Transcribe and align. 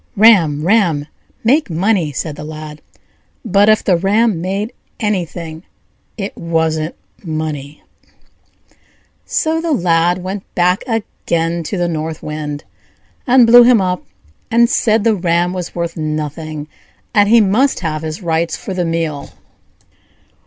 "Ram, 0.17 0.63
ram! 0.65 1.05
make 1.43 1.69
money!" 1.69 2.11
said 2.11 2.35
the 2.35 2.43
Lad; 2.43 2.81
but 3.45 3.69
if 3.69 3.83
the 3.83 3.95
ram 3.95 4.41
made 4.41 4.73
anything, 4.99 5.61
it 6.17 6.35
wasn't 6.35 6.95
money. 7.23 7.83
So 9.25 9.61
the 9.61 9.71
Lad 9.73 10.23
went 10.23 10.43
back 10.55 10.83
again 10.87 11.61
to 11.65 11.77
the 11.77 11.87
North 11.87 12.23
Wind, 12.23 12.63
and 13.27 13.45
blew 13.45 13.61
him 13.61 13.79
up, 13.79 14.03
and 14.49 14.67
said 14.67 15.03
the 15.03 15.13
ram 15.13 15.53
was 15.53 15.75
worth 15.75 15.95
nothing, 15.95 16.67
and 17.13 17.29
he 17.29 17.39
must 17.39 17.81
have 17.81 18.01
his 18.01 18.23
rights 18.23 18.57
for 18.57 18.73
the 18.73 18.85
meal. 18.85 19.29